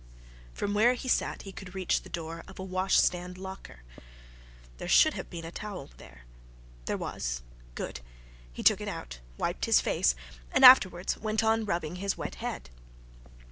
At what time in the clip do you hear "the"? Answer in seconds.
2.01-2.09